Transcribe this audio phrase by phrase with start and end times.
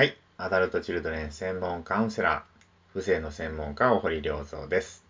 [0.00, 0.16] はい。
[0.38, 5.04] アダルトチルドレン専門カウンセラー、不正の専門家、大堀良三です。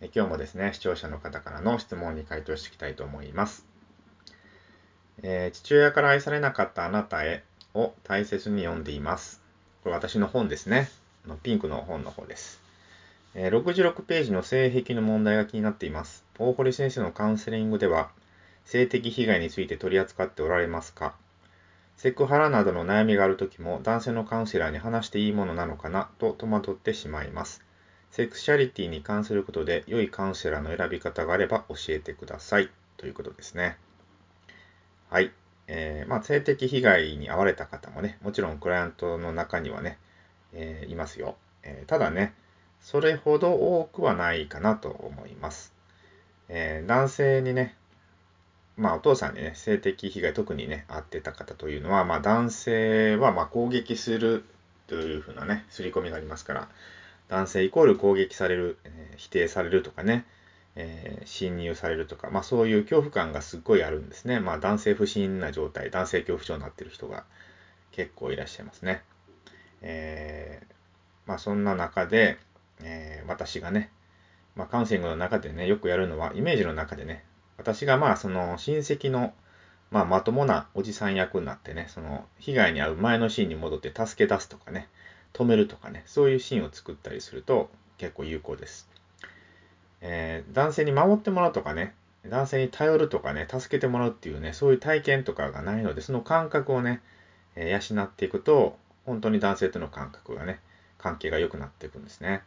[0.00, 3.66] 今日もですね、視聴者の方からの質問に回答していきたいと思います。
[5.22, 7.44] えー、父親から愛されなかったあなたへ
[7.74, 9.42] を大切に読んでいます。
[9.82, 10.88] これ私の本ですね。
[11.26, 12.62] のピンクの本の方です。
[13.34, 16.24] え、66ページの性癖の問題が気になっています。
[16.38, 18.08] 大堀先生のカウンセリングでは、
[18.64, 21.14] 性的被害について取り扱っておられますか？
[21.98, 27.64] セクハラなどの悩みがあるときも男性のカウンセラーに話していいものなのかなと戸惑ってしまいます。
[28.12, 32.70] セクシャリティに関することで良いカウンセラーの選び方があれば教えてください。
[32.98, 33.78] ということですね。
[35.10, 35.32] はい。
[35.66, 39.98] えー、まあ、性的被害に遭われた方もね、もちろんクライアントの中にはね、
[40.52, 41.36] えー、いますよ。
[41.64, 42.32] えー、ただね、
[42.80, 45.74] それほど多くはないかなと思います。
[46.48, 47.76] え男性にね、
[48.78, 54.44] まあ、お父さんにね、性的被害、特にね、遭ってた方というのは、まあ、男性はま攻撃する
[54.86, 56.68] というふうなね、刷り込みがありますから、
[57.26, 60.24] 男性イコール攻撃される、えー、否定されるとかね、
[60.76, 64.38] えー、侵入されるとか、まあ、そういう恐怖感がすっごいあるんですね。
[64.38, 67.24] まあ、男性不信な状態、男性恐怖症になってる人が
[67.90, 69.02] 結構いらっしゃいますね。
[69.82, 70.72] えー、
[71.26, 72.38] まあ、そんな中で、
[72.80, 73.90] え私がね、
[74.54, 77.24] ま、カウンセリングの中でね、よくやるのは、イメージの中でね、
[77.58, 79.34] 私がまあその親戚の、
[79.90, 84.88] まあ、まともなおじさん役になってね、その被害に遭う前のシーンに戻って助け出すとかね、
[85.32, 88.88] 止めるとかね、そういうシーンを作ったりすると結構有効です。
[90.00, 91.94] えー、男性に守ってもらうとかね、
[92.26, 97.00] 男性に頼るとかね、助けてもらうっていうね、そういう体験とかがないので、その感覚をね、
[97.56, 100.60] え、養っていくと、本当に男性との感覚がね、
[100.98, 102.42] 関係が良くなっていくんですね。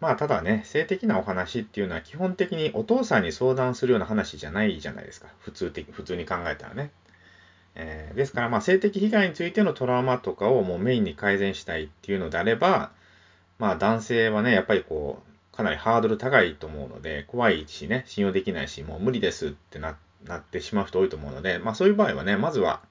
[0.00, 5.28] まあ、ただね、性的なお話っていうのは基本的にお父さんに相談するような話じゃないじゃないですか。
[5.40, 6.90] 普通的、普通に考えたらね。
[7.74, 12.90] えー、ですから、まあ、性的被害についてのトラウマとかをもうメインに改善したいっていうのであれば、
[13.58, 22.82] まあ、男性はね、やっぱりこう、かなりハードル高いと思うので、怖いしね、信用できないし、もう無理ですってななってしまう人多いと思うので、まあ、そういう場合はね、まずは、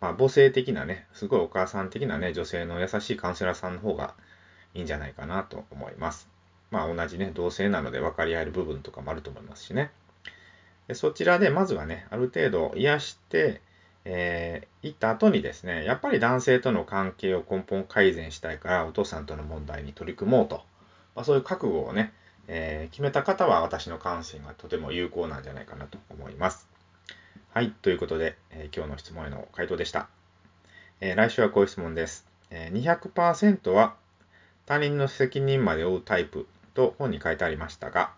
[0.00, 4.14] まあ、母性的なね、すごいお母さん的なね、女性の優しいカウンセラーさんの方が、
[4.74, 6.28] いいんじゃないかなと思います。
[6.70, 9.90] まあ同じね、同性なので分かり合える部分とかもあると思いますしね。
[10.88, 13.62] でそちらでまずはね、ある程度癒して、
[14.04, 20.62] えー、行った後にですね、やっぱり男性との関係を根本改善したいから、お父さんとの問題に取り組もうと、
[21.14, 22.12] まあ、そういう覚悟をね、
[22.48, 26.68] えー、決めた方は私のカウンセリングがとても有効なんじゃないかなと思います。
[27.54, 30.08] はい、ということで、えー、今日の質問への回答でした。
[31.00, 32.26] え来週はこういう質問です。
[32.50, 33.96] え200%は
[34.66, 38.12] 他人の責任まで負うタイプと本に書いてありましたが、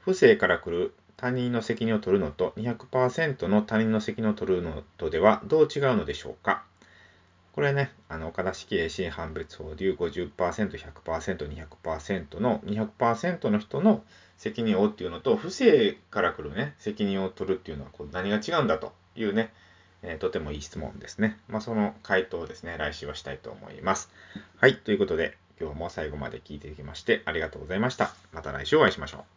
[0.00, 6.64] 不正から来る他人の責任を取るのと200%の他人の責任を取るのとではどう違うのでしょうか？
[7.56, 14.04] これね、あの岡田式 AC 判別法でいう50%、100%、200%の200%の人の
[14.36, 19.54] 責任を負うっていうのと、不正から来るね、責任を取るっていうのはこう何が違うんだというね、
[20.02, 21.38] えー、とてもいい質問ですね。
[21.48, 24.10] まあ、その回答をですね、来週はしたいと思います。
[24.58, 28.14] はい、ということで、今日も最後まで聞いていきましてありがとうございました。
[28.32, 29.36] また来週お会いしましょう。